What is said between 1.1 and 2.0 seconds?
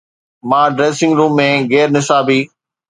room ۾ غير